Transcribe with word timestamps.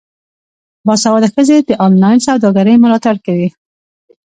باسواده 0.85 1.27
ښځې 1.33 1.57
د 1.67 1.69
انلاین 1.85 2.19
سوداګرۍ 2.27 2.75
ملاتړ 2.83 3.15
کوي. 3.25 3.47